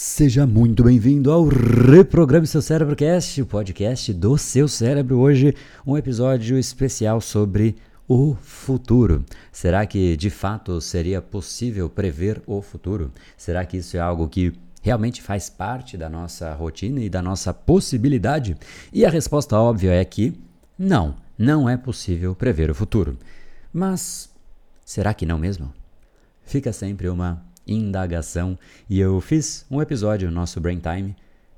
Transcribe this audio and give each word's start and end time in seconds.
Seja 0.00 0.46
muito 0.46 0.84
bem-vindo 0.84 1.28
ao 1.32 1.48
Reprograme 1.48 2.46
Seu 2.46 2.62
Cérebro 2.62 2.94
Cast, 2.94 3.42
o 3.42 3.46
podcast 3.46 4.12
do 4.12 4.38
seu 4.38 4.68
cérebro. 4.68 5.18
Hoje, 5.18 5.56
um 5.84 5.98
episódio 5.98 6.56
especial 6.56 7.20
sobre 7.20 7.74
o 8.06 8.36
futuro. 8.40 9.24
Será 9.50 9.84
que 9.84 10.16
de 10.16 10.30
fato 10.30 10.80
seria 10.80 11.20
possível 11.20 11.90
prever 11.90 12.40
o 12.46 12.62
futuro? 12.62 13.10
Será 13.36 13.66
que 13.66 13.78
isso 13.78 13.96
é 13.96 14.00
algo 14.00 14.28
que 14.28 14.52
realmente 14.82 15.20
faz 15.20 15.50
parte 15.50 15.96
da 15.96 16.08
nossa 16.08 16.54
rotina 16.54 17.00
e 17.00 17.10
da 17.10 17.20
nossa 17.20 17.52
possibilidade? 17.52 18.56
E 18.92 19.04
a 19.04 19.10
resposta 19.10 19.58
óbvia 19.58 19.90
é 19.90 20.04
que 20.04 20.32
não, 20.78 21.16
não 21.36 21.68
é 21.68 21.76
possível 21.76 22.36
prever 22.36 22.70
o 22.70 22.74
futuro. 22.74 23.18
Mas 23.72 24.30
será 24.84 25.12
que 25.12 25.26
não 25.26 25.40
mesmo? 25.40 25.74
Fica 26.44 26.72
sempre 26.72 27.08
uma 27.08 27.47
indagação 27.68 28.58
e 28.88 28.98
eu 28.98 29.20
fiz 29.20 29.64
um 29.70 29.80
episódio 29.80 30.28
no 30.28 30.34
nosso 30.34 30.60
Brain 30.60 30.80
Time 30.80 31.14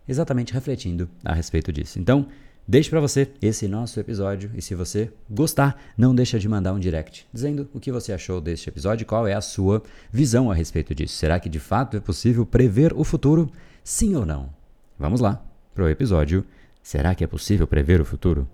exatamente 0.09 0.53
refletindo 0.53 1.09
a 1.25 1.33
respeito 1.33 1.73
disso. 1.73 1.98
Então, 1.98 2.27
deixo 2.67 2.91
para 2.91 3.01
você 3.01 3.30
esse 3.41 3.69
nosso 3.69 3.98
episódio 4.01 4.51
e 4.55 4.61
se 4.61 4.75
você 4.75 5.12
gostar, 5.31 5.81
não 5.97 6.15
deixa 6.15 6.39
de 6.39 6.48
mandar 6.48 6.73
um 6.73 6.79
direct 6.79 7.27
dizendo 7.33 7.69
o 7.73 7.81
que 7.81 7.93
você 7.93 8.12
achou 8.12 8.41
deste 8.41 8.69
episódio 8.69 9.07
qual 9.07 9.27
é 9.27 9.34
a 9.34 9.41
sua 9.41 9.83
visão 10.12 10.51
a 10.51 10.55
respeito 10.55 10.95
disso. 10.95 11.17
Será 11.17 11.39
que 11.39 11.48
de 11.48 11.61
fato 11.61 11.97
é 11.97 12.01
possível 12.01 12.45
prever 12.45 12.92
o 12.92 13.05
futuro? 13.05 13.51
Sim 13.84 14.17
ou 14.17 14.27
não? 14.27 14.51
Vamos 14.98 15.20
lá 15.20 15.42
para 15.75 15.84
o 15.84 15.89
episódio. 15.89 16.45
Será 16.83 17.15
que 17.15 17.23
é 17.23 17.27
possível 17.27 17.67
prever 17.67 18.01
o 18.01 18.05
futuro? 18.05 18.48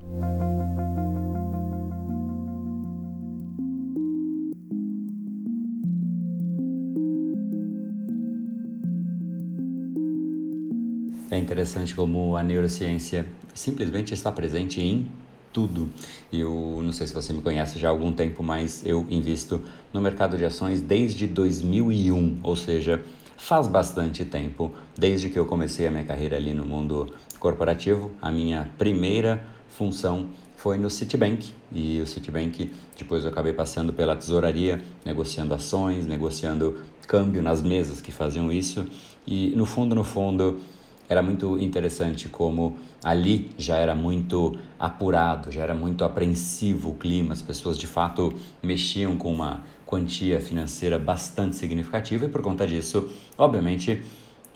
É 11.30 11.39
interessante 11.39 11.95
como 11.95 12.37
a 12.37 12.43
neurociência 12.43 13.27
simplesmente 13.53 14.15
está 14.15 14.30
presente 14.30 14.80
em 14.80 15.10
tudo. 15.52 15.88
Eu 16.32 16.80
não 16.85 16.93
sei 16.93 17.07
se 17.07 17.15
você 17.15 17.32
me 17.32 17.43
conhece 17.43 17.79
já 17.79 17.88
há 17.88 17.91
algum 17.91 18.13
tempo, 18.13 18.43
mas 18.43 18.85
eu 18.87 19.07
invisto 19.10 19.63
no 19.93 20.01
mercado 20.01 20.37
de 20.37 20.45
ações 20.45 20.80
desde 20.80 21.27
2001, 21.27 22.41
ou 22.43 22.54
seja, 22.54 23.02
faz 23.37 23.66
bastante 23.66 24.24
tempo, 24.24 24.73
desde 24.97 25.29
que 25.29 25.38
eu 25.38 25.47
comecei 25.47 25.87
a 25.87 25.91
minha 25.91 26.04
carreira 26.04 26.37
ali 26.37 26.54
no 26.54 26.65
mundo 26.65 27.13
corporativo. 27.41 28.13
A 28.23 28.30
minha 28.30 28.71
primeira 28.79 29.45
função 29.71 30.29
foi 30.57 30.79
no 30.79 30.88
Citibank 30.88 31.52
e 31.73 32.01
o 32.01 32.07
Citibank 32.07 32.73
depois 32.97 33.24
eu 33.24 33.30
acabei 33.30 33.52
passando 33.52 33.93
pela 33.93 34.15
tesouraria, 34.15 34.82
negociando 35.04 35.54
ações, 35.54 36.07
negociando 36.07 36.82
câmbio 37.07 37.43
nas 37.43 37.63
mesas 37.63 38.01
que 38.01 38.13
faziam 38.13 38.51
isso 38.51 38.87
e 39.27 39.52
no 39.57 39.66
fundo, 39.66 39.95
no 39.95 40.04
fundo, 40.04 40.60
era 41.09 41.23
muito 41.23 41.59
interessante 41.59 42.29
como 42.29 42.76
ali 43.02 43.51
já 43.57 43.76
era 43.76 43.95
muito 43.95 44.59
apurado, 44.79 45.51
já 45.51 45.63
era 45.63 45.74
muito 45.74 46.04
apreensivo 46.04 46.90
o 46.90 46.95
clima, 46.95 47.32
as 47.32 47.43
pessoas 47.43 47.79
de 47.79 47.87
fato 47.87 48.35
mexiam 48.63 49.16
com 49.16 49.32
uma 49.32 49.63
quantia 49.85 50.40
financeira 50.40 50.98
bastante 50.98 51.57
significativa 51.57 52.24
e 52.24 52.29
por 52.29 52.43
conta 52.43 52.66
disso, 52.66 53.09
obviamente, 53.38 54.02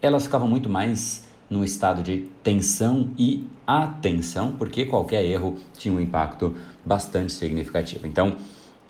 elas 0.02 0.24
ficavam 0.24 0.48
muito 0.48 0.68
mais 0.68 1.28
num 1.48 1.64
estado 1.64 2.02
de 2.02 2.28
tensão 2.42 3.10
e 3.18 3.44
atenção, 3.66 4.52
porque 4.52 4.84
qualquer 4.84 5.24
erro 5.24 5.58
tinha 5.76 5.94
um 5.94 6.00
impacto 6.00 6.54
bastante 6.84 7.32
significativo. 7.32 8.06
Então, 8.06 8.36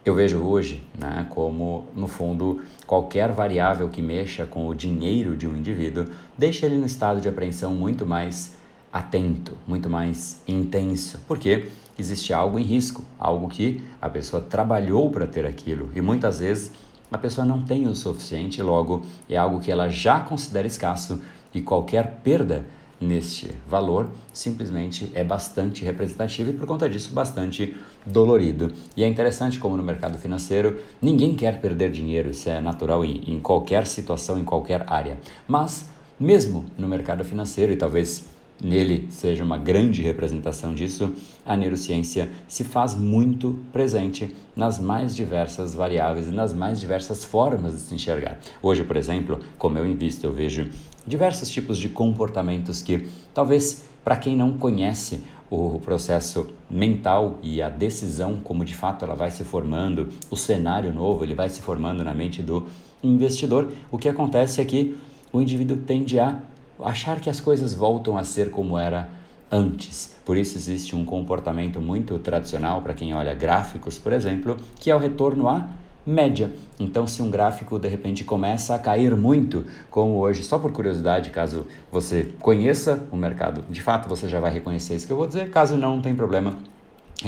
eu 0.05 0.15
vejo 0.15 0.39
hoje 0.39 0.83
né, 0.98 1.27
como, 1.31 1.87
no 1.95 2.09
fundo, 2.09 2.62
qualquer 2.87 3.33
variável 3.33 3.89
que 3.89 4.01
mexa 4.01 4.47
com 4.47 4.67
o 4.67 4.75
dinheiro 4.75 5.37
de 5.37 5.47
um 5.47 5.57
indivíduo 5.57 6.07
deixa 6.37 6.67
ele 6.67 6.77
no 6.77 6.87
estado 6.87 7.20
de 7.20 7.29
apreensão 7.29 7.75
muito 7.75 8.07
mais 8.07 8.57
atento, 8.92 9.57
muito 9.67 9.89
mais 9.89 10.41
intenso, 10.48 11.20
porque 11.29 11.69
existe 11.98 12.33
algo 12.33 12.59
em 12.59 12.62
risco, 12.62 13.05
algo 13.19 13.48
que 13.48 13.84
a 14.01 14.09
pessoa 14.09 14.42
trabalhou 14.42 15.11
para 15.11 15.27
ter 15.27 15.47
aquilo 15.47 15.91
e 15.95 16.01
muitas 16.01 16.41
vezes 16.41 16.73
a 17.13 17.19
pessoa 17.19 17.45
não 17.45 17.63
tem 17.63 17.86
o 17.86 17.95
suficiente, 17.95 18.63
logo 18.63 19.05
é 19.29 19.36
algo 19.36 19.61
que 19.61 19.70
ela 19.70 19.89
já 19.89 20.20
considera 20.20 20.67
escasso 20.67 21.20
e 21.53 21.61
qualquer 21.61 22.20
perda 22.23 22.64
neste 23.00 23.50
valor 23.66 24.08
simplesmente 24.33 25.11
é 25.14 25.24
bastante 25.24 25.84
representativo 25.84 26.50
e 26.50 26.52
por 26.52 26.66
conta 26.66 26.88
disso 26.88 27.12
bastante 27.12 27.77
dolorido. 28.05 28.72
E 28.96 29.02
é 29.02 29.08
interessante 29.08 29.58
como 29.58 29.77
no 29.77 29.83
mercado 29.83 30.18
financeiro 30.18 30.80
ninguém 31.00 31.34
quer 31.34 31.61
perder 31.61 31.90
dinheiro, 31.90 32.30
isso 32.30 32.48
é 32.48 32.61
natural 32.61 33.05
em, 33.05 33.22
em 33.27 33.40
qualquer 33.40 33.86
situação, 33.86 34.38
em 34.38 34.44
qualquer 34.44 34.84
área. 34.86 35.18
Mas 35.48 35.88
mesmo 36.18 36.66
no 36.77 36.86
mercado 36.86 37.24
financeiro, 37.24 37.72
e 37.72 37.77
talvez 37.77 38.28
nele 38.63 39.09
seja 39.11 39.43
uma 39.43 39.59
grande 39.59 40.03
representação 40.03 40.75
disso, 40.75 41.13
a 41.45 41.57
neurociência 41.57 42.31
se 42.47 42.65
faz 42.65 42.95
muito 42.95 43.59
presente 43.73 44.35
nas 44.55 44.79
mais 44.79 45.15
diversas 45.17 45.75
variáveis 45.75 46.29
e 46.29 46.31
nas 46.31 46.53
mais 46.53 46.79
diversas 46.79 47.25
formas 47.25 47.75
de 47.75 47.81
se 47.81 47.95
enxergar. 47.95 48.39
Hoje, 48.63 48.85
por 48.85 48.97
exemplo, 48.97 49.41
como 49.59 49.79
eu 49.79 49.87
invisto, 49.87 50.27
eu 50.27 50.33
vejo 50.33 50.69
diversos 51.07 51.48
tipos 51.48 51.79
de 51.79 51.89
comportamentos 51.89 52.83
que 52.83 53.09
talvez 53.33 53.85
para 54.05 54.17
quem 54.17 54.37
não 54.37 54.57
conhece 54.57 55.23
o 55.51 55.81
processo 55.81 56.47
mental 56.71 57.39
e 57.42 57.61
a 57.61 57.69
decisão, 57.69 58.39
como 58.42 58.65
de 58.65 58.75
fato 58.75 59.05
ela 59.05 59.17
vai 59.17 59.31
se 59.31 59.42
formando, 59.42 60.11
o 60.31 60.37
cenário 60.37 60.92
novo, 60.92 61.25
ele 61.25 61.35
vai 61.35 61.48
se 61.48 61.61
formando 61.61 62.05
na 62.05 62.15
mente 62.15 62.41
do 62.41 62.69
investidor, 63.03 63.73
o 63.91 63.98
que 63.98 64.09
acontece 64.09 64.61
é 64.61 64.65
que 64.65 64.97
o 65.33 65.41
indivíduo 65.41 65.79
tende 65.79 66.21
a 66.21 66.41
achar 66.85 67.20
que 67.20 67.30
as 67.30 67.41
coisas 67.41 67.74
voltam 67.74 68.17
a 68.17 68.24
ser 68.24 68.51
como 68.51 68.79
era 68.79 69.08
antes. 69.51 70.14
Por 70.24 70.36
isso 70.36 70.57
existe 70.57 70.95
um 70.95 71.05
comportamento 71.05 71.80
muito 71.80 72.18
tradicional 72.18 72.83
para 72.83 72.95
quem 72.95 73.14
olha 73.14 73.35
gráficos, 73.35 73.98
por 73.98 74.13
exemplo, 74.13 74.57
que 74.79 74.91
é 74.91 74.95
o 74.95 74.98
retorno 74.98 75.48
à 75.48 75.68
média. 76.07 76.52
Então, 76.79 77.07
se 77.07 77.20
um 77.20 77.30
gráfico 77.30 77.79
de 77.79 77.89
repente 77.89 78.24
começa 78.24 78.74
a 78.74 78.79
cair 78.79 79.14
muito, 79.17 79.67
como 79.91 80.18
hoje, 80.18 80.42
só 80.42 80.58
por 80.58 80.73
curiosidade, 80.73 81.30
caso 81.30 81.67
você 81.91 82.33
conheça 82.41 83.02
o 83.11 83.17
mercado, 83.17 83.64
de 83.68 83.83
fato 83.83 84.08
você 84.08 84.29
já 84.29 84.41
vai 84.41 84.52
reconhecer 84.52 84.95
isso 84.95 85.07
que 85.07 85.12
eu 85.12 85.17
vou 85.17 85.27
dizer, 85.27 85.51
caso 85.51 85.77
não, 85.77 85.97
não 85.97 86.02
tem 86.02 86.14
problema, 86.14 86.57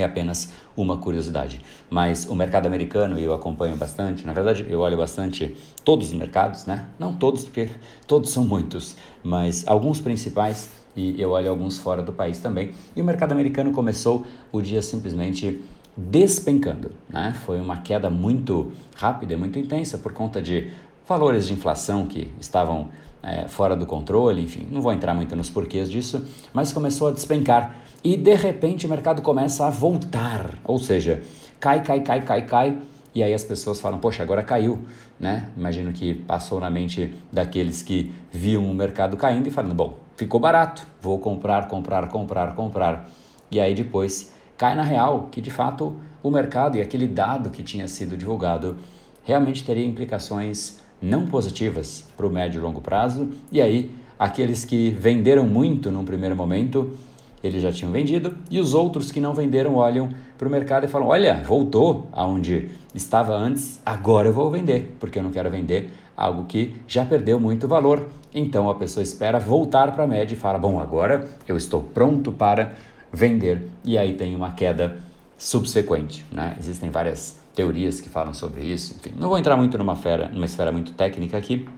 é 0.00 0.04
apenas 0.04 0.52
uma 0.76 0.96
curiosidade. 0.96 1.60
Mas 1.90 2.26
o 2.26 2.34
mercado 2.34 2.66
americano 2.66 3.18
eu 3.18 3.34
acompanho 3.34 3.76
bastante, 3.76 4.24
na 4.26 4.32
verdade 4.32 4.66
eu 4.68 4.80
olho 4.80 4.96
bastante 4.96 5.56
todos 5.84 6.08
os 6.08 6.14
mercados, 6.14 6.66
né? 6.66 6.86
Não 6.98 7.14
todos, 7.14 7.44
porque 7.44 7.70
todos 8.06 8.30
são 8.30 8.44
muitos, 8.44 8.96
mas 9.22 9.66
alguns 9.66 10.00
principais 10.00 10.70
e 10.94 11.20
eu 11.20 11.30
olho 11.30 11.50
alguns 11.50 11.78
fora 11.78 12.02
do 12.02 12.12
país 12.12 12.38
também. 12.38 12.72
E 12.94 13.00
o 13.00 13.04
mercado 13.04 13.32
americano 13.32 13.72
começou 13.72 14.26
o 14.50 14.60
dia 14.60 14.82
simplesmente 14.82 15.62
despencando. 15.96 16.92
Né? 17.08 17.34
Foi 17.44 17.60
uma 17.60 17.78
queda 17.78 18.10
muito 18.10 18.72
rápida 18.94 19.34
e 19.34 19.36
muito 19.36 19.58
intensa 19.58 19.98
por 19.98 20.12
conta 20.12 20.40
de 20.40 20.70
valores 21.08 21.46
de 21.46 21.52
inflação 21.52 22.06
que 22.06 22.30
estavam 22.40 22.90
é, 23.22 23.46
fora 23.48 23.76
do 23.76 23.86
controle, 23.86 24.42
enfim, 24.42 24.66
não 24.70 24.80
vou 24.80 24.92
entrar 24.92 25.14
muito 25.14 25.36
nos 25.36 25.48
porquês 25.48 25.90
disso, 25.90 26.26
mas 26.52 26.72
começou 26.72 27.08
a 27.08 27.12
despencar 27.12 27.76
e 28.02 28.16
de 28.16 28.34
repente 28.34 28.84
o 28.86 28.88
mercado 28.88 29.22
começa 29.22 29.66
a 29.66 29.70
voltar, 29.70 30.50
ou 30.64 30.78
seja, 30.78 31.22
cai, 31.60 31.82
cai, 31.82 32.00
cai, 32.00 32.22
cai, 32.22 32.42
cai, 32.46 32.78
e 33.14 33.22
aí 33.22 33.32
as 33.32 33.44
pessoas 33.44 33.80
falam, 33.80 33.98
poxa, 33.98 34.22
agora 34.22 34.42
caiu, 34.42 34.80
né? 35.20 35.48
Imagino 35.56 35.92
que 35.92 36.14
passou 36.14 36.58
na 36.58 36.68
mente 36.68 37.14
daqueles 37.30 37.82
que 37.82 38.12
viam 38.32 38.68
o 38.68 38.74
mercado 38.74 39.16
caindo 39.16 39.46
e 39.46 39.50
falando, 39.50 39.74
bom, 39.74 39.98
ficou 40.16 40.40
barato, 40.40 40.84
vou 41.00 41.18
comprar, 41.18 41.68
comprar, 41.68 42.08
comprar, 42.08 42.54
comprar. 42.54 43.08
E 43.50 43.60
aí 43.60 43.74
depois 43.74 44.32
cai 44.56 44.74
na 44.74 44.82
real 44.82 45.28
que 45.30 45.40
de 45.40 45.50
fato 45.50 45.96
o 46.22 46.30
mercado 46.30 46.76
e 46.76 46.80
aquele 46.80 47.06
dado 47.06 47.50
que 47.50 47.62
tinha 47.62 47.86
sido 47.86 48.16
divulgado 48.16 48.78
realmente 49.24 49.62
teria 49.62 49.86
implicações 49.86 50.81
não 51.02 51.26
positivas 51.26 52.04
para 52.16 52.26
o 52.26 52.30
médio 52.30 52.60
e 52.60 52.62
longo 52.62 52.80
prazo, 52.80 53.28
e 53.50 53.60
aí 53.60 53.90
aqueles 54.18 54.64
que 54.64 54.90
venderam 54.90 55.44
muito 55.44 55.90
num 55.90 56.04
primeiro 56.04 56.36
momento, 56.36 56.96
eles 57.42 57.60
já 57.60 57.72
tinham 57.72 57.90
vendido, 57.90 58.36
e 58.48 58.60
os 58.60 58.72
outros 58.72 59.10
que 59.10 59.20
não 59.20 59.34
venderam 59.34 59.74
olham 59.74 60.10
para 60.38 60.46
o 60.46 60.50
mercado 60.50 60.84
e 60.84 60.88
falam: 60.88 61.08
Olha, 61.08 61.42
voltou 61.44 62.06
aonde 62.12 62.70
estava 62.94 63.34
antes, 63.34 63.80
agora 63.84 64.28
eu 64.28 64.32
vou 64.32 64.50
vender, 64.50 64.94
porque 65.00 65.18
eu 65.18 65.22
não 65.22 65.32
quero 65.32 65.50
vender 65.50 65.90
algo 66.16 66.44
que 66.44 66.76
já 66.86 67.04
perdeu 67.04 67.40
muito 67.40 67.66
valor. 67.66 68.08
Então 68.32 68.70
a 68.70 68.74
pessoa 68.76 69.02
espera 69.02 69.40
voltar 69.40 69.92
para 69.92 70.04
a 70.04 70.06
média 70.06 70.34
e 70.34 70.38
fala: 70.38 70.58
Bom, 70.58 70.78
agora 70.78 71.28
eu 71.48 71.56
estou 71.56 71.82
pronto 71.82 72.30
para 72.30 72.74
vender, 73.12 73.68
e 73.84 73.98
aí 73.98 74.14
tem 74.14 74.36
uma 74.36 74.52
queda 74.52 74.98
subsequente. 75.36 76.24
Né? 76.30 76.56
Existem 76.60 76.90
várias 76.90 77.41
teorias 77.54 78.00
que 78.00 78.08
falam 78.08 78.32
sobre 78.32 78.62
isso, 78.62 78.94
enfim, 78.94 79.14
não 79.16 79.28
vou 79.28 79.38
entrar 79.38 79.56
muito 79.56 79.76
numa, 79.76 79.98
numa 80.32 80.46
esfera 80.46 80.72
muito 80.72 80.92
técnica 80.92 81.36
aqui, 81.36 81.68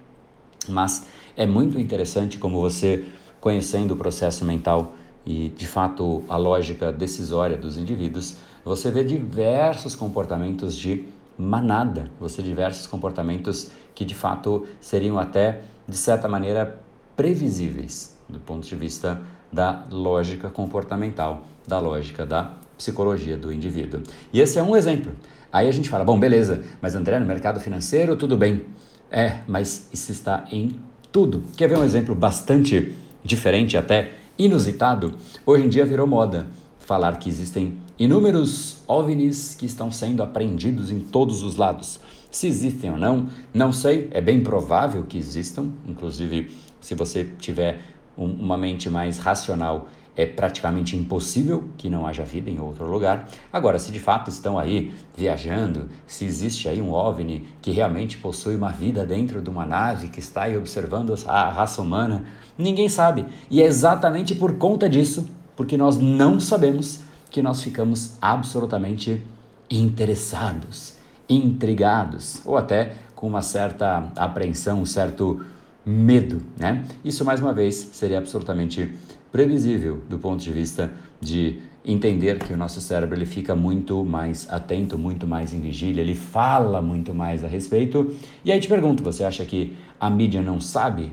mas 0.68 1.06
é 1.36 1.46
muito 1.46 1.78
interessante 1.80 2.38
como 2.38 2.60
você, 2.60 3.04
conhecendo 3.40 3.94
o 3.94 3.96
processo 3.96 4.44
mental 4.44 4.94
e 5.26 5.48
de 5.48 5.66
fato 5.66 6.22
a 6.28 6.36
lógica 6.36 6.92
decisória 6.92 7.56
dos 7.56 7.76
indivíduos, 7.76 8.36
você 8.64 8.90
vê 8.90 9.02
diversos 9.02 9.94
comportamentos 9.94 10.76
de 10.76 11.06
manada, 11.36 12.10
você 12.20 12.40
vê 12.40 12.48
diversos 12.48 12.86
comportamentos 12.86 13.70
que 13.94 14.04
de 14.04 14.14
fato 14.14 14.66
seriam 14.80 15.18
até, 15.18 15.62
de 15.88 15.96
certa 15.96 16.28
maneira, 16.28 16.80
previsíveis 17.16 18.16
do 18.28 18.40
ponto 18.40 18.66
de 18.66 18.76
vista 18.76 19.20
da 19.52 19.84
lógica 19.90 20.50
comportamental, 20.50 21.42
da 21.66 21.78
lógica 21.78 22.24
da 22.26 22.52
psicologia 22.76 23.36
do 23.36 23.52
indivíduo. 23.52 24.02
E 24.32 24.40
esse 24.40 24.58
é 24.58 24.62
um 24.62 24.76
exemplo. 24.76 25.12
Aí 25.52 25.68
a 25.68 25.72
gente 25.72 25.88
fala, 25.88 26.04
bom, 26.04 26.18
beleza, 26.18 26.62
mas 26.80 26.94
André, 26.94 27.18
no 27.18 27.26
mercado 27.26 27.60
financeiro 27.60 28.16
tudo 28.16 28.36
bem. 28.36 28.62
É, 29.10 29.38
mas 29.46 29.88
isso 29.92 30.10
está 30.10 30.44
em 30.50 30.80
tudo. 31.12 31.44
Quer 31.56 31.68
ver 31.68 31.78
um 31.78 31.84
exemplo 31.84 32.14
bastante 32.14 32.94
diferente, 33.22 33.76
até 33.76 34.14
inusitado? 34.36 35.14
Hoje 35.46 35.64
em 35.64 35.68
dia 35.68 35.86
virou 35.86 36.06
moda 36.06 36.46
falar 36.80 37.16
que 37.18 37.28
existem 37.28 37.78
inúmeros 37.98 38.78
OVNIs 38.86 39.54
que 39.54 39.66
estão 39.66 39.90
sendo 39.90 40.22
apreendidos 40.22 40.90
em 40.90 41.00
todos 41.00 41.42
os 41.42 41.56
lados. 41.56 42.00
Se 42.30 42.48
existem 42.48 42.90
ou 42.90 42.98
não, 42.98 43.28
não 43.52 43.72
sei, 43.72 44.08
é 44.10 44.20
bem 44.20 44.42
provável 44.42 45.04
que 45.04 45.16
existam, 45.16 45.68
inclusive 45.86 46.50
se 46.80 46.94
você 46.94 47.24
tiver 47.38 47.80
um, 48.18 48.26
uma 48.26 48.58
mente 48.58 48.90
mais 48.90 49.18
racional, 49.18 49.88
é 50.16 50.24
praticamente 50.24 50.96
impossível 50.96 51.64
que 51.76 51.88
não 51.88 52.06
haja 52.06 52.24
vida 52.24 52.50
em 52.50 52.60
outro 52.60 52.86
lugar. 52.86 53.28
Agora, 53.52 53.78
se 53.78 53.90
de 53.90 53.98
fato 53.98 54.30
estão 54.30 54.58
aí 54.58 54.94
viajando, 55.16 55.88
se 56.06 56.24
existe 56.24 56.68
aí 56.68 56.80
um 56.80 56.92
OVNI 56.92 57.46
que 57.60 57.70
realmente 57.70 58.16
possui 58.18 58.54
uma 58.54 58.70
vida 58.70 59.04
dentro 59.04 59.42
de 59.42 59.50
uma 59.50 59.66
nave 59.66 60.08
que 60.08 60.20
está 60.20 60.44
aí 60.44 60.56
observando 60.56 61.14
a 61.26 61.50
raça 61.50 61.82
humana, 61.82 62.24
ninguém 62.56 62.88
sabe. 62.88 63.26
E 63.50 63.60
é 63.60 63.66
exatamente 63.66 64.34
por 64.34 64.56
conta 64.56 64.88
disso, 64.88 65.28
porque 65.56 65.76
nós 65.76 65.98
não 65.98 66.38
sabemos, 66.38 67.00
que 67.30 67.42
nós 67.42 67.60
ficamos 67.60 68.12
absolutamente 68.22 69.20
interessados, 69.68 70.94
intrigados, 71.28 72.40
ou 72.44 72.56
até 72.56 72.94
com 73.16 73.26
uma 73.26 73.42
certa 73.42 74.08
apreensão, 74.14 74.82
um 74.82 74.86
certo 74.86 75.44
medo, 75.84 76.42
né? 76.56 76.84
Isso 77.04 77.24
mais 77.24 77.40
uma 77.40 77.52
vez 77.52 77.74
seria 77.92 78.18
absolutamente 78.18 78.94
previsível 79.34 80.00
do 80.08 80.16
ponto 80.16 80.44
de 80.44 80.52
vista 80.52 80.92
de 81.20 81.58
entender 81.84 82.38
que 82.38 82.52
o 82.52 82.56
nosso 82.56 82.80
cérebro 82.80 83.18
ele 83.18 83.26
fica 83.26 83.52
muito 83.52 84.04
mais 84.04 84.48
atento, 84.48 84.96
muito 84.96 85.26
mais 85.26 85.52
em 85.52 85.60
vigília, 85.60 86.02
ele 86.02 86.14
fala 86.14 86.80
muito 86.80 87.12
mais 87.12 87.42
a 87.42 87.48
respeito. 87.48 88.14
E 88.44 88.52
aí 88.52 88.60
te 88.60 88.68
pergunto, 88.68 89.02
você 89.02 89.24
acha 89.24 89.44
que 89.44 89.76
a 89.98 90.08
mídia 90.08 90.40
não 90.40 90.60
sabe 90.60 91.12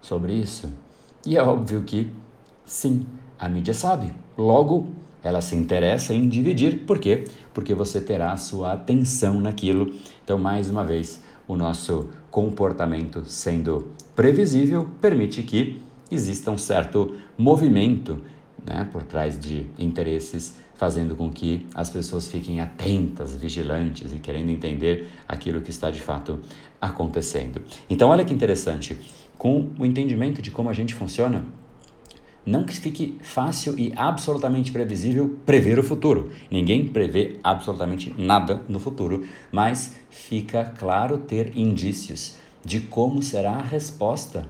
sobre 0.00 0.32
isso? 0.32 0.72
E 1.26 1.36
é 1.36 1.42
óbvio 1.42 1.82
que 1.82 2.10
sim, 2.64 3.04
a 3.38 3.50
mídia 3.50 3.74
sabe. 3.74 4.14
Logo, 4.38 4.88
ela 5.22 5.42
se 5.42 5.54
interessa 5.54 6.14
em 6.14 6.26
dividir. 6.26 6.86
Por 6.86 6.98
quê? 6.98 7.24
Porque 7.52 7.74
você 7.74 8.00
terá 8.00 8.34
sua 8.38 8.72
atenção 8.72 9.42
naquilo. 9.42 9.94
Então, 10.24 10.38
mais 10.38 10.70
uma 10.70 10.86
vez, 10.86 11.22
o 11.46 11.54
nosso 11.54 12.08
comportamento 12.30 13.26
sendo 13.26 13.88
previsível 14.16 14.88
permite 15.02 15.42
que 15.42 15.86
exista 16.10 16.50
um 16.50 16.58
certo 16.58 17.16
movimento 17.36 18.22
né, 18.64 18.88
por 18.90 19.02
trás 19.02 19.38
de 19.38 19.66
interesses, 19.78 20.56
fazendo 20.74 21.16
com 21.16 21.30
que 21.30 21.66
as 21.74 21.90
pessoas 21.90 22.28
fiquem 22.28 22.60
atentas, 22.60 23.34
vigilantes 23.34 24.12
e 24.12 24.18
querendo 24.18 24.50
entender 24.50 25.08
aquilo 25.26 25.60
que 25.60 25.70
está 25.70 25.90
de 25.90 26.00
fato 26.00 26.40
acontecendo. 26.80 27.62
Então, 27.90 28.10
olha 28.10 28.24
que 28.24 28.32
interessante, 28.32 28.96
com 29.36 29.70
o 29.78 29.84
entendimento 29.84 30.40
de 30.40 30.50
como 30.50 30.68
a 30.68 30.72
gente 30.72 30.94
funciona, 30.94 31.44
não 32.46 32.64
que 32.64 32.74
fique 32.74 33.18
fácil 33.20 33.78
e 33.78 33.92
absolutamente 33.94 34.72
previsível 34.72 35.38
prever 35.44 35.78
o 35.78 35.82
futuro. 35.82 36.30
Ninguém 36.50 36.86
prevê 36.86 37.38
absolutamente 37.44 38.14
nada 38.16 38.62
no 38.68 38.80
futuro, 38.80 39.26
mas 39.52 39.94
fica 40.08 40.64
claro 40.64 41.18
ter 41.18 41.56
indícios 41.56 42.36
de 42.64 42.80
como 42.80 43.22
será 43.22 43.52
a 43.52 43.62
resposta 43.62 44.46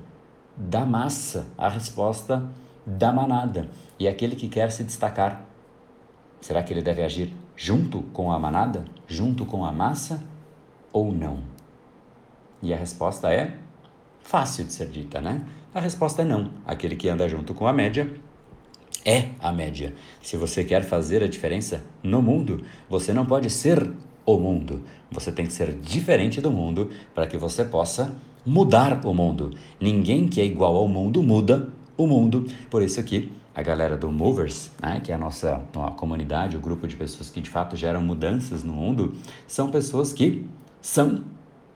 da 0.58 0.84
massa, 0.84 1.46
a 1.56 1.69
resposta 1.69 2.50
da 2.84 3.12
manada. 3.12 3.69
E 3.99 4.08
aquele 4.08 4.34
que 4.34 4.49
quer 4.49 4.70
se 4.72 4.82
destacar, 4.82 5.44
será 6.40 6.62
que 6.62 6.72
ele 6.72 6.82
deve 6.82 7.02
agir 7.02 7.34
junto 7.56 8.02
com 8.02 8.32
a 8.32 8.38
manada, 8.38 8.84
junto 9.06 9.46
com 9.46 9.64
a 9.64 9.72
massa 9.72 10.22
ou 10.93 11.12
não? 11.12 11.43
E 12.60 12.75
a 12.75 12.76
resposta 12.76 13.32
é 13.32 13.56
fácil 14.20 14.64
de 14.64 14.72
ser 14.72 14.88
dita, 14.88 15.20
né? 15.20 15.43
A 15.72 15.81
resposta 15.81 16.22
é 16.22 16.25
não. 16.25 16.50
Aquele 16.66 16.96
que 16.96 17.08
anda 17.08 17.28
junto 17.28 17.55
com 17.55 17.66
a 17.66 17.72
média 17.72 18.10
é 19.05 19.31
a 19.40 19.52
média. 19.52 19.94
Se 20.20 20.37
você 20.37 20.64
quer 20.64 20.82
fazer 20.82 21.22
a 21.22 21.28
diferença 21.28 21.84
no 22.02 22.20
mundo, 22.20 22.64
você 22.88 23.12
não 23.12 23.25
pode 23.25 23.49
ser 23.49 23.90
o 24.26 24.37
mundo. 24.38 24.82
Você 25.10 25.32
tem 25.32 25.46
que 25.46 25.52
ser 25.52 25.72
diferente 25.75 26.40
do 26.40 26.50
mundo 26.50 26.90
para 27.14 27.26
que 27.26 27.37
você 27.37 27.64
possa 27.64 28.14
mudar 28.48 29.04
o 29.04 29.12
mundo. 29.12 29.50
Ninguém 29.78 30.26
que 30.26 30.40
é 30.40 30.44
igual 30.44 30.74
ao 30.74 30.88
mundo 30.88 31.22
muda 31.22 31.68
o 31.98 32.06
mundo. 32.06 32.46
Por 32.70 32.82
isso 32.82 33.02
que 33.02 33.30
a 33.54 33.62
galera 33.62 33.94
do 33.94 34.10
Movers, 34.10 34.70
né, 34.80 35.00
que 35.00 35.12
é 35.12 35.14
a 35.14 35.18
nossa 35.18 35.60
a 35.74 35.90
comunidade, 35.90 36.56
o 36.56 36.60
grupo 36.60 36.88
de 36.88 36.96
pessoas 36.96 37.28
que 37.28 37.42
de 37.42 37.50
fato 37.50 37.76
geram 37.76 38.00
mudanças 38.00 38.64
no 38.64 38.72
mundo, 38.72 39.14
são 39.46 39.70
pessoas 39.70 40.14
que 40.14 40.46
são 40.80 41.24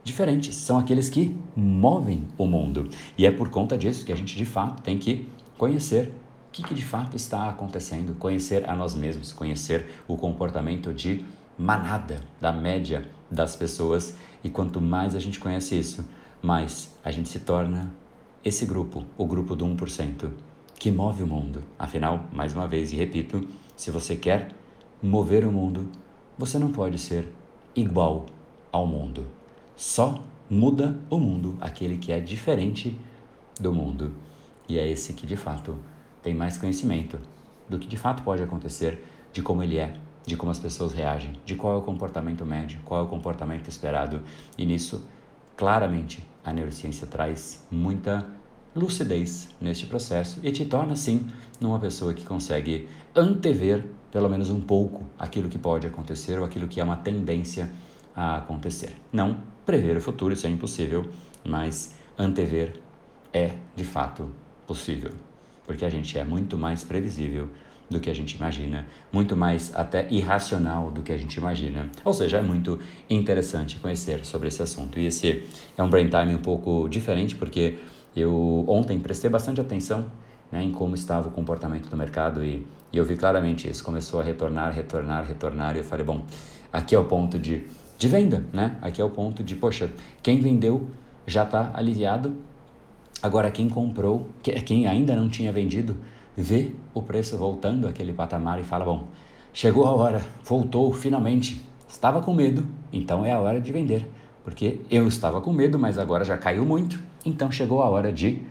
diferentes, 0.02 0.56
são 0.56 0.78
aqueles 0.78 1.10
que 1.10 1.36
movem 1.54 2.24
o 2.38 2.46
mundo. 2.46 2.88
E 3.18 3.26
é 3.26 3.30
por 3.30 3.50
conta 3.50 3.76
disso 3.76 4.06
que 4.06 4.12
a 4.12 4.16
gente 4.16 4.34
de 4.34 4.46
fato 4.46 4.82
tem 4.82 4.96
que 4.96 5.28
conhecer 5.58 6.08
o 6.48 6.52
que, 6.52 6.62
que 6.62 6.74
de 6.74 6.84
fato 6.84 7.16
está 7.16 7.50
acontecendo, 7.50 8.14
conhecer 8.14 8.68
a 8.68 8.74
nós 8.74 8.94
mesmos, 8.94 9.32
conhecer 9.32 9.86
o 10.08 10.16
comportamento 10.16 10.92
de 10.94 11.22
manada, 11.58 12.20
da 12.40 12.50
média 12.50 13.06
das 13.30 13.56
pessoas. 13.56 14.16
E 14.42 14.48
quanto 14.48 14.80
mais 14.80 15.14
a 15.14 15.20
gente 15.20 15.38
conhece 15.38 15.78
isso, 15.78 16.04
mais 16.42 16.92
a 17.04 17.10
gente 17.10 17.28
se 17.28 17.38
torna 17.38 17.94
esse 18.44 18.66
grupo, 18.66 19.04
o 19.16 19.24
grupo 19.24 19.54
do 19.54 19.64
1%, 19.64 20.30
que 20.74 20.90
move 20.90 21.22
o 21.22 21.26
mundo. 21.26 21.62
Afinal, 21.78 22.24
mais 22.32 22.52
uma 22.52 22.66
vez 22.66 22.92
e 22.92 22.96
repito, 22.96 23.48
se 23.76 23.90
você 23.92 24.16
quer 24.16 24.48
mover 25.00 25.46
o 25.46 25.52
mundo, 25.52 25.88
você 26.36 26.58
não 26.58 26.72
pode 26.72 26.98
ser 26.98 27.32
igual 27.76 28.26
ao 28.72 28.86
mundo. 28.86 29.28
Só 29.76 30.20
muda 30.50 30.98
o 31.08 31.18
mundo 31.18 31.56
aquele 31.60 31.98
que 31.98 32.10
é 32.10 32.18
diferente 32.18 32.98
do 33.60 33.72
mundo. 33.72 34.12
E 34.68 34.78
é 34.78 34.88
esse 34.88 35.12
que 35.12 35.26
de 35.26 35.36
fato 35.36 35.78
tem 36.22 36.34
mais 36.34 36.58
conhecimento 36.58 37.20
do 37.68 37.78
que 37.78 37.86
de 37.86 37.96
fato 37.96 38.22
pode 38.22 38.42
acontecer, 38.42 39.04
de 39.32 39.42
como 39.42 39.62
ele 39.62 39.78
é, 39.78 39.94
de 40.26 40.36
como 40.36 40.50
as 40.50 40.58
pessoas 40.58 40.92
reagem, 40.92 41.32
de 41.44 41.54
qual 41.54 41.74
é 41.74 41.76
o 41.76 41.82
comportamento 41.82 42.44
médio, 42.44 42.80
qual 42.84 43.00
é 43.00 43.04
o 43.04 43.08
comportamento 43.08 43.68
esperado. 43.68 44.22
E 44.58 44.66
nisso, 44.66 45.06
claramente, 45.56 46.24
a 46.44 46.52
neurociência 46.52 47.06
traz 47.06 47.64
muita 47.70 48.26
lucidez 48.74 49.48
neste 49.60 49.86
processo 49.86 50.40
e 50.42 50.50
te 50.50 50.64
torna, 50.64 50.96
sim, 50.96 51.26
numa 51.60 51.78
pessoa 51.78 52.14
que 52.14 52.24
consegue 52.24 52.88
antever, 53.14 53.84
pelo 54.10 54.28
menos 54.28 54.50
um 54.50 54.60
pouco, 54.60 55.04
aquilo 55.18 55.48
que 55.48 55.58
pode 55.58 55.86
acontecer 55.86 56.38
ou 56.38 56.44
aquilo 56.44 56.66
que 56.66 56.80
é 56.80 56.84
uma 56.84 56.96
tendência 56.96 57.70
a 58.14 58.36
acontecer. 58.36 58.96
Não 59.12 59.38
prever 59.64 59.96
o 59.96 60.00
futuro, 60.00 60.32
isso 60.34 60.46
é 60.46 60.50
impossível, 60.50 61.08
mas 61.44 61.94
antever 62.18 62.80
é 63.32 63.54
de 63.74 63.84
fato 63.84 64.30
possível, 64.66 65.12
porque 65.66 65.84
a 65.84 65.90
gente 65.90 66.18
é 66.18 66.24
muito 66.24 66.58
mais 66.58 66.84
previsível 66.84 67.48
do 67.90 68.00
que 68.00 68.08
a 68.08 68.14
gente 68.14 68.32
imagina, 68.32 68.86
muito 69.12 69.36
mais 69.36 69.70
até 69.74 70.06
irracional 70.10 70.90
do 70.90 71.02
que 71.02 71.12
a 71.12 71.16
gente 71.16 71.34
imagina. 71.34 71.90
Ou 72.04 72.12
seja, 72.12 72.38
é 72.38 72.42
muito 72.42 72.78
interessante 73.08 73.78
conhecer 73.78 74.24
sobre 74.24 74.48
esse 74.48 74.62
assunto. 74.62 74.98
E 74.98 75.06
esse 75.06 75.44
é 75.76 75.82
um 75.82 75.90
brain 75.90 76.08
time 76.08 76.34
um 76.34 76.38
pouco 76.38 76.88
diferente, 76.88 77.34
porque 77.34 77.78
eu 78.16 78.64
ontem 78.66 78.98
prestei 78.98 79.28
bastante 79.28 79.60
atenção 79.60 80.06
né, 80.50 80.62
em 80.62 80.72
como 80.72 80.94
estava 80.94 81.28
o 81.28 81.30
comportamento 81.30 81.88
do 81.88 81.96
mercado 81.96 82.44
e, 82.44 82.66
e 82.92 82.96
eu 82.96 83.04
vi 83.04 83.16
claramente 83.16 83.68
isso. 83.68 83.84
Começou 83.84 84.20
a 84.20 84.22
retornar, 84.22 84.72
retornar, 84.72 85.26
retornar, 85.26 85.76
e 85.76 85.80
eu 85.80 85.84
falei, 85.84 86.04
bom, 86.04 86.24
aqui 86.72 86.94
é 86.94 86.98
o 86.98 87.04
ponto 87.04 87.38
de 87.38 87.66
de 88.02 88.08
venda, 88.08 88.44
né? 88.52 88.76
Aqui 88.82 89.00
é 89.00 89.04
o 89.04 89.10
ponto 89.10 89.44
de, 89.44 89.54
poxa, 89.54 89.88
quem 90.24 90.40
vendeu 90.40 90.90
já 91.24 91.44
está 91.44 91.70
aliviado, 91.72 92.36
agora 93.22 93.48
quem 93.48 93.68
comprou, 93.68 94.28
quem 94.42 94.88
ainda 94.88 95.14
não 95.14 95.28
tinha 95.28 95.52
vendido, 95.52 95.96
vê 96.36 96.72
o 96.94 97.02
preço 97.02 97.36
voltando 97.36 97.86
àquele 97.86 98.12
patamar 98.12 98.60
e 98.60 98.64
fala, 98.64 98.84
bom, 98.84 99.08
chegou 99.52 99.86
a 99.86 99.92
hora, 99.92 100.24
voltou 100.44 100.92
finalmente, 100.92 101.64
estava 101.88 102.22
com 102.22 102.34
medo, 102.34 102.66
então 102.92 103.24
é 103.24 103.32
a 103.32 103.40
hora 103.40 103.60
de 103.60 103.70
vender, 103.70 104.08
porque 104.44 104.80
eu 104.90 105.06
estava 105.06 105.40
com 105.40 105.52
medo, 105.52 105.78
mas 105.78 105.98
agora 105.98 106.24
já 106.24 106.38
caiu 106.38 106.64
muito, 106.64 107.02
então 107.24 107.50
chegou 107.50 107.82
a 107.82 107.88
hora 107.88 108.12
de 108.12 108.42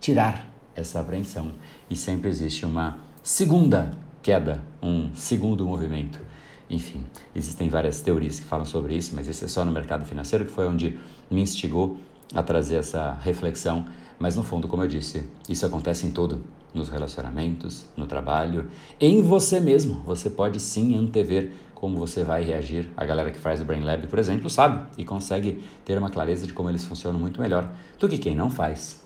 tirar 0.00 0.48
essa 0.74 1.00
apreensão 1.00 1.52
e 1.88 1.96
sempre 1.96 2.28
existe 2.28 2.64
uma 2.64 2.98
segunda 3.22 3.96
queda, 4.22 4.62
um 4.82 5.10
segundo 5.14 5.64
movimento. 5.64 6.20
Enfim, 6.68 7.04
existem 7.34 7.68
várias 7.68 8.00
teorias 8.00 8.38
que 8.38 8.46
falam 8.46 8.64
sobre 8.64 8.94
isso, 8.94 9.14
mas 9.14 9.26
esse 9.26 9.44
é 9.44 9.48
só 9.48 9.64
no 9.64 9.72
mercado 9.72 10.04
financeiro, 10.04 10.44
que 10.44 10.52
foi 10.52 10.68
onde 10.68 10.98
me 11.30 11.42
instigou 11.42 11.98
a 12.32 12.42
trazer 12.42 12.76
essa 12.76 13.18
reflexão. 13.22 13.86
Mas 14.18 14.36
no 14.36 14.44
fundo, 14.44 14.68
como 14.68 14.84
eu 14.84 14.88
disse, 14.88 15.28
isso 15.48 15.66
acontece 15.66 16.06
em 16.06 16.12
tudo, 16.12 16.44
nos 16.74 16.88
relacionamentos, 16.88 17.86
no 17.96 18.06
trabalho, 18.06 18.70
em 19.00 19.22
você 19.22 19.60
mesmo. 19.60 20.02
Você 20.06 20.30
pode 20.30 20.60
sim 20.60 20.96
antever 20.96 21.52
como 21.74 21.98
você 21.98 22.22
vai 22.22 22.44
reagir. 22.44 22.90
A 22.96 23.04
galera 23.04 23.30
que 23.30 23.38
faz 23.38 23.60
o 23.60 23.64
Brain 23.64 23.82
Lab, 23.82 24.06
por 24.06 24.18
exemplo, 24.18 24.50
sabe 24.50 24.86
e 24.98 25.04
consegue 25.04 25.64
ter 25.84 25.96
uma 25.98 26.10
clareza 26.10 26.46
de 26.46 26.52
como 26.52 26.68
eles 26.68 26.84
funcionam 26.84 27.18
muito 27.18 27.40
melhor 27.40 27.70
do 27.98 28.08
que 28.08 28.18
quem 28.18 28.34
não 28.34 28.50
faz. 28.50 29.00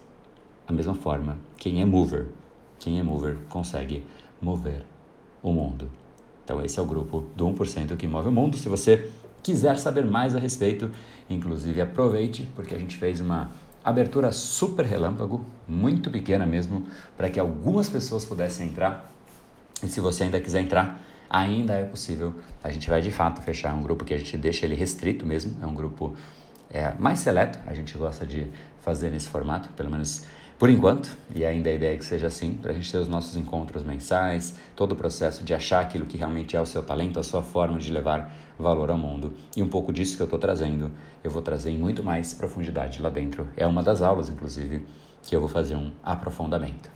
a 0.67 0.73
mesma 0.73 0.95
forma, 0.95 1.37
quem 1.59 1.83
é 1.83 1.85
mover, 1.85 2.27
quem 2.79 2.99
é 2.99 3.03
mover 3.03 3.37
consegue 3.51 4.05
mover 4.41 4.83
o 5.43 5.53
mundo. 5.53 5.91
Então 6.43 6.63
esse 6.65 6.79
é 6.79 6.83
o 6.83 6.87
grupo 6.87 7.25
do 7.37 7.47
1% 7.47 7.97
que 7.97 8.07
move 8.07 8.29
o 8.29 8.33
mundo. 8.33 8.57
Se 8.57 8.69
você 8.69 9.11
quiser 9.43 9.79
saber 9.79 10.05
mais 10.05 10.35
a 10.35 10.39
respeito, 10.39 10.91
inclusive 11.29 11.81
aproveite, 11.81 12.49
porque 12.55 12.75
a 12.75 12.79
gente 12.79 12.97
fez 12.97 13.21
uma 13.21 13.51
abertura 13.85 14.33
super 14.33 14.87
relâmpago, 14.87 15.45
muito 15.69 16.11
pequena 16.11 16.47
mesmo, 16.47 16.87
para 17.17 17.29
que 17.29 17.39
algumas 17.39 17.89
pessoas 17.89 18.25
pudessem 18.25 18.69
entrar. 18.69 19.13
E 19.83 19.89
se 19.89 20.01
você 20.01 20.25
ainda 20.25 20.41
quiser 20.41 20.63
entrar, 20.63 21.01
ainda 21.29 21.75
é 21.75 21.85
possível. 21.85 22.35
A 22.63 22.71
gente 22.71 22.89
vai 22.89 23.03
de 23.03 23.11
fato 23.11 23.43
fechar 23.43 23.75
um 23.75 23.83
grupo 23.83 24.05
que 24.05 24.15
a 24.15 24.19
gente 24.19 24.39
deixa 24.39 24.65
ele 24.65 24.75
restrito 24.75 25.27
mesmo, 25.27 25.57
é 25.63 25.67
um 25.67 25.75
grupo 25.75 26.17
é, 26.71 26.95
mais 26.99 27.21
seleto, 27.21 27.59
a 27.67 27.75
gente 27.75 27.97
gosta 27.99 28.25
de 28.27 28.47
fazer 28.81 29.11
nesse 29.11 29.29
formato, 29.29 29.69
pelo 29.71 29.91
menos 29.91 30.25
por 30.59 30.71
enquanto, 30.71 31.17
e 31.35 31.45
ainda 31.45 31.69
a 31.69 31.73
ideia 31.73 31.95
é 31.95 31.97
que 31.97 32.05
seja 32.05 32.29
assim, 32.29 32.55
para 32.55 32.71
a 32.71 32.75
gente 32.75 32.91
ter 32.91 32.99
os 32.99 33.09
nossos 33.09 33.37
encontros 33.37 33.83
mensais, 33.83 34.55
todo 34.77 34.93
o 34.93 34.97
processo 34.97 35.43
de 35.43 35.53
achar 35.53 35.81
aquilo 35.81 36.07
que 36.07 36.17
realmente 36.17 36.57
é 36.57 36.61
o 36.61 36.67
seu 36.67 36.83
talento, 36.83 37.19
a 37.19 37.25
sua 37.25 37.43
forma 37.43 37.79
de 37.79 37.93
levar 37.93 38.33
valor 38.59 38.91
ao 38.91 38.99
mundo. 38.99 39.35
E 39.57 39.63
um 39.63 39.69
pouco 39.69 39.93
disso 39.93 40.17
que 40.17 40.23
eu 40.23 40.27
estou 40.27 40.39
trazendo, 40.39 40.93
eu 41.25 41.31
vou 41.31 41.43
trazer 41.43 41.71
em 41.71 41.79
muito 41.79 42.05
mais 42.05 42.33
profundidade 42.33 43.03
lá 43.03 43.11
dentro. 43.11 43.49
É 43.57 43.67
uma 43.67 43.83
das 43.83 44.01
aulas, 44.01 44.29
inclusive, 44.29 44.87
que 45.23 45.35
eu 45.35 45.41
vou 45.41 45.49
fazer 45.49 45.75
um 45.75 45.91
aprofundamento. 46.03 46.89